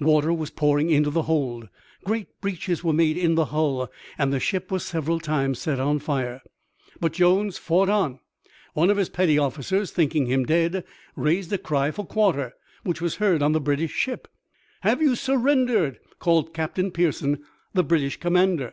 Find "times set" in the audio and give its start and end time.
5.20-5.78